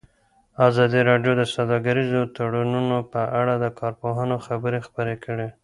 ازادي 0.67 0.99
راډیو 1.09 1.33
د 1.37 1.41
سوداګریز 1.55 2.11
تړونونه 2.35 2.97
په 3.13 3.21
اړه 3.39 3.53
د 3.57 3.65
کارپوهانو 3.79 4.35
خبرې 4.45 4.79
خپرې 4.87 5.15
کړي. 5.25 5.47